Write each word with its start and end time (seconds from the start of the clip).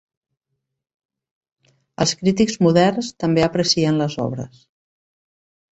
Els 2.05 2.15
crítics 2.23 2.59
moderns 2.69 3.13
també 3.27 3.47
aprecien 3.51 4.05
les 4.05 4.21
obres. 4.29 4.67